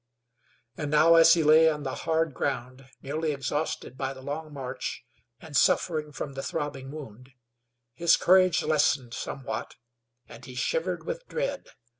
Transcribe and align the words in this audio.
And 0.77 0.89
now 0.89 1.13
as 1.13 1.35
he 1.35 1.43
lay 1.43 1.69
on 1.69 1.83
the 1.83 1.93
hard 1.93 2.33
ground, 2.33 2.89
nearly 3.03 3.33
exhausted 3.33 3.99
by 3.99 4.13
the 4.13 4.21
long 4.23 4.51
march 4.51 5.03
and 5.39 5.55
suffering 5.55 6.11
from 6.11 6.33
the 6.33 6.41
throbbing 6.41 6.89
wound, 6.89 7.33
his 7.93 8.17
courage 8.17 8.63
lessened 8.63 9.13
somewhat, 9.13 9.75
and 10.27 10.43
he 10.45 10.55
shivered 10.55 11.05
with 11.05 11.27
dread. 11.27 11.67